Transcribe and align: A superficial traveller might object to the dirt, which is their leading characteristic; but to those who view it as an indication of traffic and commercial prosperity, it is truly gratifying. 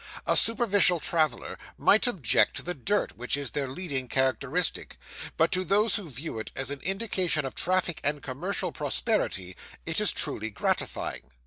A 0.25 0.35
superficial 0.35 0.99
traveller 0.99 1.59
might 1.77 2.07
object 2.07 2.55
to 2.55 2.63
the 2.63 2.73
dirt, 2.73 3.17
which 3.19 3.37
is 3.37 3.51
their 3.51 3.67
leading 3.67 4.07
characteristic; 4.07 4.97
but 5.37 5.51
to 5.51 5.63
those 5.63 5.93
who 5.97 6.09
view 6.09 6.39
it 6.39 6.49
as 6.55 6.71
an 6.71 6.79
indication 6.81 7.45
of 7.45 7.53
traffic 7.53 8.01
and 8.03 8.23
commercial 8.23 8.71
prosperity, 8.71 9.55
it 9.85 9.99
is 9.99 10.11
truly 10.11 10.49
gratifying. 10.49 11.29